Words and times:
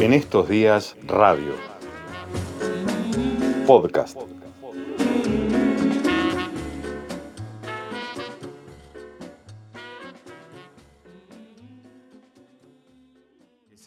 En 0.00 0.14
estos 0.14 0.48
días, 0.48 0.96
radio. 1.06 1.52
Podcast. 3.66 4.16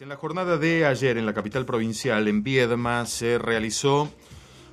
En 0.00 0.08
la 0.08 0.16
jornada 0.16 0.58
de 0.58 0.84
ayer 0.86 1.18
en 1.18 1.26
la 1.26 1.32
capital 1.34 1.64
provincial, 1.64 2.28
en 2.28 2.44
Viedma, 2.44 3.06
se 3.06 3.38
realizó 3.38 4.08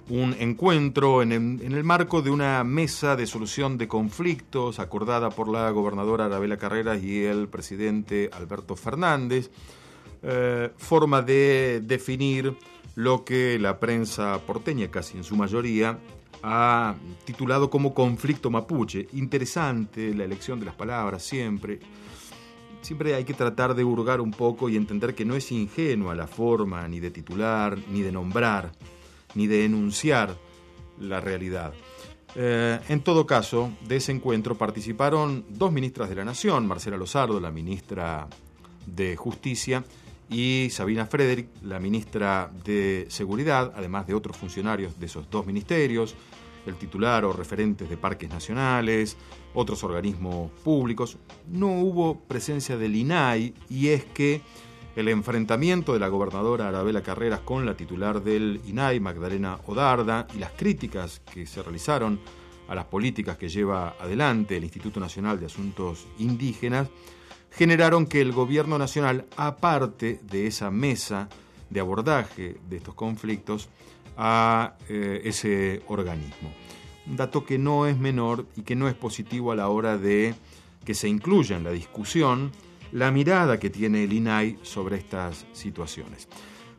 un 0.10 0.36
encuentro 0.38 1.24
en 1.24 1.32
el, 1.32 1.84
marco 1.84 2.22
de 2.22 2.30
una 2.30 2.64
mesa 2.64 3.16
de 3.16 3.26
solución 3.26 3.80
de 3.80 3.88
conflictos 3.88 4.80
acordada 4.80 5.30
por 5.30 5.48
la 5.48 5.72
gobernadora 5.72 6.26
Arabela 6.26 6.58
Carreras 6.58 7.02
y 7.02 7.24
el 7.24 7.48
presidente 7.48 8.30
Alberto 8.34 8.76
Fernández, 8.76 9.50
eh, 10.24 10.70
forma 10.78 11.22
de 11.22 11.82
definir 11.84 12.56
lo 12.96 13.24
que 13.24 13.58
la 13.60 13.80
prensa 13.80 14.40
porteña, 14.46 14.90
casi 14.90 15.18
en 15.18 15.24
su 15.24 15.36
mayoría, 15.36 16.00
ha 16.44 16.96
titulado 17.26 17.70
como 17.70 17.94
conflicto 17.94 18.50
mapuche. 18.50 19.08
Interesante 19.14 20.14
la 20.14 20.24
elección 20.24 20.60
de 20.60 20.66
las 20.66 20.76
palabras 20.76 21.24
siempre. 21.24 21.80
Siempre 22.82 23.14
hay 23.14 23.24
que 23.24 23.36
tratar 23.36 23.76
de 23.76 23.84
hurgar 23.84 24.22
un 24.22 24.32
poco 24.32 24.68
y 24.68 24.76
entender 24.76 25.14
que 25.14 25.24
no 25.24 25.36
es 25.36 25.52
ingenua 25.52 26.16
la 26.16 26.28
forma 26.28 26.88
ni 26.88 27.00
de 27.00 27.12
titular, 27.12 27.78
ni 27.90 28.02
de 28.02 28.12
nombrar 28.12 28.72
ni 29.36 29.48
de 29.48 29.66
enunciar 29.66 30.36
la 31.00 31.20
realidad. 31.20 31.74
Eh, 32.36 32.80
en 32.88 33.02
todo 33.02 33.26
caso, 33.26 33.72
de 33.88 33.98
ese 33.98 34.12
encuentro 34.12 34.58
participaron 34.58 35.46
dos 35.50 35.72
ministras 35.72 36.10
de 36.10 36.16
la 36.16 36.26
Nación, 36.26 36.68
Marcela 36.68 36.98
Lozardo, 36.98 37.40
la 37.40 37.52
ministra 37.52 38.28
de 38.86 39.16
Justicia, 39.16 39.84
y 40.32 40.70
Sabina 40.70 41.06
Frederick, 41.06 41.50
la 41.62 41.80
ministra 41.80 42.50
de 42.64 43.06
Seguridad, 43.10 43.74
además 43.76 44.08
de 44.08 44.14
otros 44.14 44.38
funcionarios 44.38 44.98
de 44.98 45.06
esos 45.06 45.30
dos 45.30 45.46
ministerios, 45.46 46.16
el 46.66 46.76
titular 46.76 47.26
o 47.26 47.34
referentes 47.34 47.90
de 47.90 47.98
parques 47.98 48.30
nacionales, 48.30 49.18
otros 49.54 49.84
organismos 49.84 50.50
públicos. 50.64 51.18
No 51.50 51.68
hubo 51.82 52.18
presencia 52.18 52.78
del 52.78 52.96
INAI 52.96 53.54
y 53.70 53.90
es 53.90 54.06
que 54.06 54.42
el 54.96 55.10
enfrentamiento 55.10 55.94
de 55.94 56.00
la 56.00 56.08
gobernadora 56.08 56.70
Arabela 56.70 57.04
Carreras 57.04 57.42
con 57.42 57.66
la 57.66 57.76
titular 57.76 58.24
del 58.24 58.62
INAI, 58.66 59.02
Magdalena 59.02 59.60
Odarda, 59.66 60.28
y 60.34 60.40
las 60.40 60.52
críticas 60.52 61.22
que 61.34 61.46
se 61.46 61.62
realizaron 61.62 62.22
a 62.70 62.76
las 62.76 62.86
políticas 62.86 63.38
que 63.38 63.50
lleva 63.50 63.96
adelante 64.00 64.56
el 64.56 64.64
Instituto 64.64 65.02
Nacional 65.02 65.38
de 65.42 65.48
Asuntos 65.48 66.08
Indígenas, 66.20 66.88
generaron 67.52 68.06
que 68.06 68.22
el 68.22 68.32
gobierno 68.32 68.78
nacional, 68.78 69.26
aparte 69.38 70.20
de 70.24 70.48
esa 70.48 70.72
mesa 70.72 71.30
de 71.70 71.80
abordaje 71.80 72.58
de 72.70 72.78
estos 72.78 72.96
conflictos, 72.96 73.70
a 74.18 74.76
eh, 74.90 75.22
ese 75.24 75.82
organismo. 75.88 76.52
Un 77.08 77.16
dato 77.16 77.46
que 77.46 77.58
no 77.58 77.88
es 77.88 77.98
menor 77.98 78.46
y 78.56 78.62
que 78.62 78.76
no 78.76 78.88
es 78.88 78.94
positivo 78.94 79.52
a 79.52 79.56
la 79.56 79.70
hora 79.70 79.98
de 79.98 80.36
que 80.86 80.94
se 80.94 81.08
incluya 81.08 81.58
en 81.58 81.64
la 81.64 81.72
discusión 81.72 82.52
la 82.92 83.12
mirada 83.12 83.60
que 83.60 83.70
tiene 83.70 84.04
el 84.04 84.14
INAI 84.14 84.60
sobre 84.64 84.98
estas 84.98 85.46
situaciones. 85.54 86.28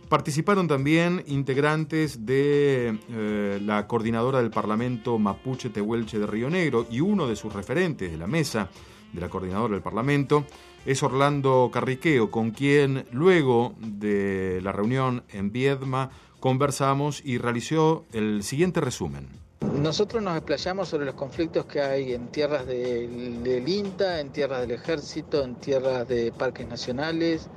Participaron 0.09 0.69
también 0.69 1.25
integrantes 1.27 2.27
de 2.27 2.99
eh, 3.09 3.61
la 3.63 3.87
coordinadora 3.87 4.43
del 4.43 4.51
Parlamento 4.51 5.19
Mapuche 5.19 5.71
Tehuelche 5.71 6.19
de 6.19 6.27
Río 6.27 6.51
Negro 6.51 6.87
y 6.91 7.01
uno 7.01 7.27
de 7.27 7.35
sus 7.35 7.53
referentes 7.53 8.11
de 8.11 8.19
la 8.19 8.27
mesa 8.27 8.69
de 9.13 9.21
la 9.21 9.29
coordinadora 9.29 9.75
del 9.75 9.83
Parlamento 9.83 10.45
es 10.85 11.03
Orlando 11.03 11.71
Carriqueo, 11.73 12.31
con 12.31 12.51
quien 12.51 13.07
luego 13.13 13.75
de 13.79 14.61
la 14.63 14.73
reunión 14.73 15.23
en 15.31 15.53
Viedma 15.53 16.11
conversamos 16.41 17.23
y 17.25 17.39
realizó 17.39 18.05
el 18.13 18.43
siguiente 18.43 18.81
resumen. 18.81 19.29
Nosotros 19.81 20.21
nos 20.23 20.37
explayamos 20.37 20.89
sobre 20.89 21.07
los 21.07 21.15
conflictos 21.15 21.67
que 21.67 21.81
hay 21.81 22.13
en 22.15 22.29
tierras 22.29 22.67
del, 22.67 23.65
INTA, 23.67 24.19
en 24.21 24.31
tierras 24.31 24.61
del 24.63 24.73
ejército, 24.73 25.45
en 25.45 25.55
tierras 25.55 26.07
de 26.09 26.33
parques 26.33 26.67
nacionales, 26.67 27.49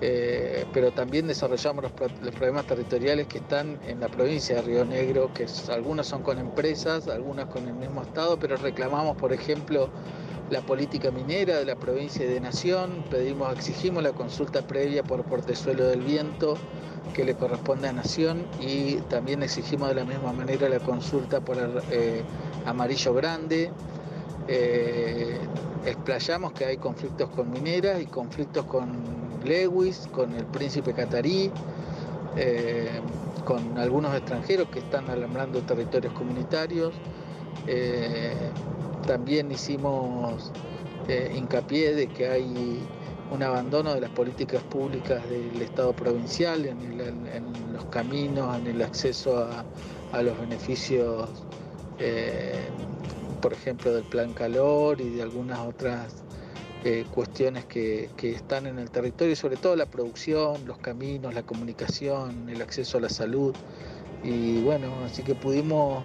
eh, 0.00 0.64
pero 0.72 0.92
también 0.92 1.26
desarrollamos 1.26 1.84
los, 1.84 1.92
problemas 1.92 2.66
territoriales 2.66 3.26
que 3.26 3.38
están 3.38 3.80
en 3.86 3.98
la 3.98 4.08
provincia 4.08 4.56
de 4.56 4.62
Río 4.62 4.84
Negro, 4.84 5.32
que 5.34 5.46
algunos 5.72 6.06
son 6.06 6.22
con 6.22 6.38
empresas, 6.38 7.08
algunas 7.08 7.46
con 7.46 7.66
el 7.66 7.74
mismo 7.74 8.02
Estado, 8.02 8.38
pero 8.38 8.56
reclamamos, 8.56 9.16
por 9.16 9.32
ejemplo, 9.32 9.90
la 10.54 10.60
política 10.60 11.10
minera 11.10 11.58
de 11.58 11.64
la 11.64 11.74
provincia 11.74 12.24
de 12.24 12.38
Nación, 12.38 13.04
pedimos, 13.10 13.52
exigimos 13.52 14.04
la 14.04 14.12
consulta 14.12 14.62
previa 14.62 15.02
por 15.02 15.24
portezuelo 15.24 15.84
del 15.88 16.00
viento 16.00 16.56
que 17.12 17.24
le 17.24 17.34
corresponde 17.34 17.88
a 17.88 17.92
Nación 17.92 18.46
y 18.60 18.94
también 19.10 19.42
exigimos 19.42 19.88
de 19.88 19.96
la 19.96 20.04
misma 20.04 20.32
manera 20.32 20.68
la 20.68 20.78
consulta 20.78 21.40
por 21.40 21.56
eh, 21.90 22.22
amarillo 22.66 23.14
grande. 23.14 23.72
Eh, 24.46 25.40
explayamos 25.86 26.52
que 26.52 26.66
hay 26.66 26.76
conflictos 26.76 27.30
con 27.30 27.50
mineras 27.50 28.00
y 28.00 28.06
conflictos 28.06 28.64
con 28.66 29.02
Lewis, 29.44 30.08
con 30.12 30.34
el 30.36 30.44
príncipe 30.44 30.92
catarí, 30.92 31.50
eh, 32.36 33.00
con 33.44 33.76
algunos 33.76 34.14
extranjeros 34.14 34.68
que 34.68 34.78
están 34.78 35.10
alambrando 35.10 35.62
territorios 35.62 36.12
comunitarios. 36.12 36.94
También 39.06 39.50
hicimos 39.52 40.52
hincapié 41.34 41.94
de 41.94 42.06
que 42.08 42.28
hay 42.28 42.80
un 43.30 43.42
abandono 43.42 43.94
de 43.94 44.00
las 44.00 44.10
políticas 44.10 44.62
públicas 44.64 45.28
del 45.28 45.60
Estado 45.60 45.92
provincial 45.92 46.64
en, 46.66 47.72
los 47.72 47.84
caminos, 47.86 48.56
en 48.58 48.66
el 48.66 48.82
acceso 48.82 49.48
a, 50.12 50.22
los 50.22 50.38
beneficios, 50.38 51.28
eh, 51.98 52.68
por 53.40 53.52
ejemplo, 53.52 53.92
del 53.92 54.04
plan 54.04 54.32
calor 54.32 55.00
y 55.00 55.10
de 55.10 55.22
algunas 55.22 55.58
otras 55.58 56.22
eh, 56.84 57.04
cuestiones 57.12 57.64
que, 57.64 58.08
están 58.22 58.66
en 58.66 58.78
el 58.78 58.90
territorio, 58.90 59.34
sobre 59.34 59.56
todo 59.56 59.74
la 59.74 59.86
producción, 59.86 60.64
los 60.66 60.78
caminos, 60.78 61.34
la 61.34 61.42
comunicación, 61.42 62.48
el 62.48 62.62
acceso 62.62 62.98
a 62.98 63.00
la 63.00 63.08
salud. 63.08 63.54
Y 64.22 64.62
bueno, 64.62 64.92
así 65.04 65.24
que 65.24 65.34
pudimos 65.34 66.04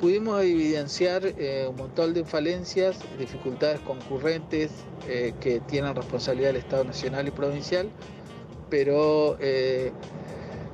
pudimos 0.00 0.42
evidenciar 0.42 1.22
eh, 1.24 1.66
un 1.68 1.76
montón 1.76 2.14
de 2.14 2.24
falencias, 2.24 2.96
dificultades 3.18 3.80
concurrentes 3.80 4.70
eh, 5.06 5.34
que 5.40 5.60
tienen 5.60 5.94
responsabilidad 5.94 6.48
del 6.48 6.56
Estado 6.56 6.84
nacional 6.84 7.28
y 7.28 7.30
provincial, 7.30 7.90
pero 8.70 9.36
eh, 9.40 9.92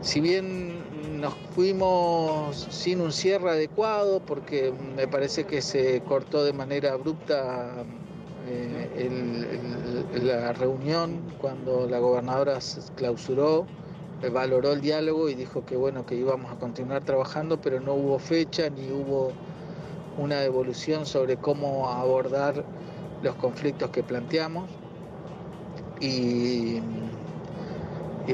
si 0.01 0.21
bien 0.21 1.21
nos 1.21 1.35
fuimos 1.57 2.69
sin 2.71 3.01
un 3.01 3.13
cierre 3.13 3.51
adecuado, 3.51 4.21
porque 4.21 4.73
me 4.95 5.09
parece 5.09 5.45
que 5.45 5.61
se 5.61 6.01
cortó 6.03 6.45
de 6.45 6.53
manera 6.53 6.93
abrupta 6.93 7.85
la 10.23 10.53
reunión 10.53 11.21
cuando 11.41 11.89
la 11.89 11.99
gobernadora 11.99 12.61
clausuró, 12.95 13.67
valoró 14.33 14.73
el 14.73 14.81
diálogo 14.81 15.29
y 15.29 15.35
dijo 15.35 15.65
que 15.65 15.77
bueno 15.77 16.07
que 16.07 16.15
íbamos 16.15 16.51
a 16.51 16.59
continuar 16.59 17.05
trabajando, 17.05 17.61
pero 17.61 17.81
no 17.81 17.95
hubo 17.95 18.19
fecha 18.19 18.71
ni 18.71 18.91
hubo 18.91 19.33
una 20.19 20.43
evolución 20.43 21.07
sobre 21.07 21.37
cómo 21.37 21.91
abordar 21.91 22.65
los 23.23 23.35
conflictos 23.37 23.91
que 23.91 24.03
planteamos. 24.03 24.71
Y, 26.01 26.81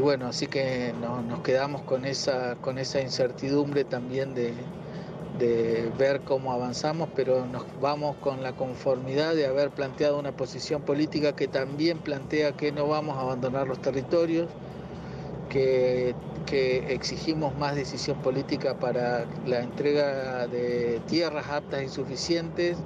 bueno, 0.01 0.27
así 0.27 0.47
que 0.47 0.93
nos 1.01 1.41
quedamos 1.41 1.83
con 1.83 2.05
esa, 2.05 2.57
con 2.57 2.79
esa 2.79 3.01
incertidumbre 3.01 3.85
también 3.85 4.35
de 4.35 4.55
ver 5.99 6.21
cómo 6.23 6.53
avanzamos, 6.53 7.09
pero 7.15 7.47
nos 7.47 7.65
vamos 7.81 8.17
con 8.17 8.43
la 8.43 8.53
conformidad 8.53 9.35
de 9.35 9.47
haber 9.47 9.71
planteado 9.71 10.19
una 10.19 10.33
posición 10.33 10.83
política 10.83 11.35
que 11.35 11.49
también 11.49 11.99
plantea 11.99 12.53
que 12.53 12.73
no 12.73 12.87
vamos 12.87 13.17
a 13.19 13.23
abandonar 13.23 13.67
los 13.67 13.81
territorios, 13.81 14.49
que, 15.53 16.15
exigimos 16.89 17.57
más 17.57 17.75
decisión 17.75 18.19
política 18.19 18.75
para 18.75 19.25
la 19.47 19.61
entrega 19.61 20.47
de 20.47 21.01
tierras 21.07 21.49
aptas 21.49 21.83
y 21.83 21.89
suficientes, 21.89 22.77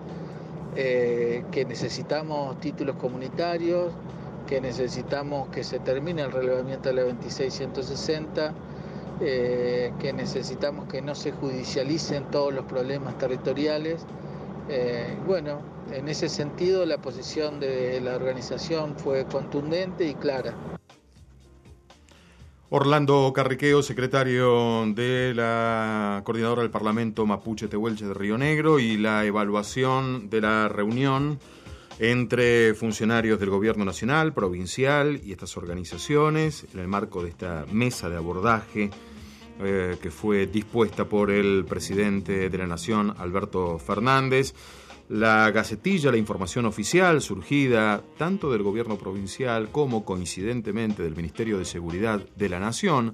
eh, 0.77 1.45
que 1.51 1.65
necesitamos 1.65 2.61
títulos 2.61 2.97
comunitarios, 2.97 3.93
que 4.47 4.61
necesitamos 4.61 5.49
que 5.49 5.65
se 5.65 5.81
termine 5.81 6.23
el 6.23 6.33
relevamiento 6.33 6.91
de 6.91 6.95
la 6.95 7.03
2660, 7.03 8.53
eh, 9.21 9.93
que 9.99 10.13
necesitamos 10.13 10.87
que 10.89 11.03
no 11.03 11.15
se 11.15 11.33
judicialicen 11.33 12.31
todos 12.31 12.55
los 12.55 12.67
problemas 12.67 13.19
territoriales. 13.19 14.05
Eh, 14.69 15.17
bueno, 15.27 15.61
en 15.93 16.09
ese 16.09 16.29
sentido 16.29 16.87
la 16.87 16.99
posición 16.99 17.59
de 17.59 18.01
la 18.01 18.15
organización 18.15 18.97
fue 18.97 19.25
contundente 19.25 20.07
y 20.07 20.15
clara. 20.15 20.55
Orlando 22.69 23.33
Carriqueo, 23.33 23.81
secretario 23.81 24.85
de 24.89 25.33
la 25.35 26.23
coordinadora 26.25 26.63
del 26.63 26.71
Parlamento 26.71 27.25
Mapuche 27.25 27.69
Tehuelche 27.69 28.07
de 28.07 28.15
Río 28.15 28.37
Negro 28.37 28.81
y 28.81 28.97
la 28.97 29.25
evaluación 29.25 30.29
de 30.31 30.41
la 30.41 30.69
reunión 30.69 31.39
entre 32.01 32.75
funcionarios 32.75 33.39
del 33.39 33.51
gobierno 33.51 33.85
nacional, 33.85 34.35
provincial 34.35 35.21
y 35.25 35.31
estas 35.31 35.57
organizaciones, 35.57 36.67
en 36.75 36.81
el 36.81 36.89
marco 36.89 37.23
de 37.23 37.31
esta 37.31 37.67
mesa 37.71 38.11
de 38.11 38.17
abordaje 38.17 38.91
eh, 39.61 39.97
que 40.01 40.11
fue 40.11 40.47
dispuesta 40.47 41.07
por 41.07 41.31
el 41.31 41.65
presidente 41.65 42.49
de 42.51 42.59
la 42.59 42.67
Nación, 42.67 43.15
Alberto 43.19 43.79
Fernández. 43.79 44.55
La 45.09 45.51
Gacetilla, 45.53 46.11
la 46.11 46.17
información 46.17 46.67
oficial 46.67 47.23
surgida 47.23 48.03
tanto 48.19 48.51
del 48.51 48.65
gobierno 48.65 48.99
provincial 48.99 49.69
como 49.71 50.05
coincidentemente 50.05 51.03
del 51.05 51.15
Ministerio 51.15 51.59
de 51.59 51.65
Seguridad 51.65 52.21
de 52.35 52.49
la 52.49 52.59
Nación, 52.59 53.13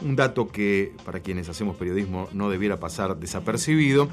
un 0.00 0.14
dato 0.14 0.46
que 0.46 0.92
para 1.04 1.20
quienes 1.20 1.48
hacemos 1.48 1.76
periodismo 1.76 2.28
no 2.32 2.48
debiera 2.48 2.78
pasar 2.78 3.18
desapercibido, 3.18 4.08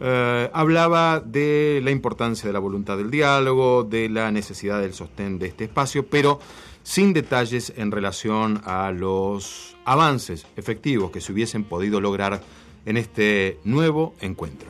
eh, 0.00 0.50
hablaba 0.52 1.20
de 1.20 1.80
la 1.82 1.90
importancia 1.90 2.46
de 2.46 2.52
la 2.52 2.58
voluntad 2.58 2.96
del 2.96 3.10
diálogo, 3.10 3.84
de 3.84 4.08
la 4.08 4.30
necesidad 4.30 4.80
del 4.80 4.94
sostén 4.94 5.38
de 5.38 5.46
este 5.48 5.64
espacio, 5.64 6.06
pero 6.06 6.38
sin 6.82 7.12
detalles 7.12 7.72
en 7.76 7.90
relación 7.90 8.60
a 8.64 8.92
los 8.92 9.76
avances 9.84 10.46
efectivos 10.56 11.10
que 11.10 11.20
se 11.20 11.32
hubiesen 11.32 11.64
podido 11.64 12.00
lograr 12.00 12.40
en 12.86 12.96
este 12.96 13.58
nuevo 13.64 14.14
encuentro. 14.20 14.68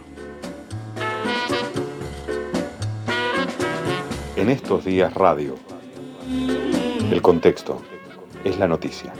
En 4.36 4.48
estos 4.48 4.84
días 4.84 5.12
radio, 5.14 5.56
el 7.10 7.20
contexto 7.22 7.82
es 8.44 8.58
la 8.58 8.68
noticia. 8.68 9.12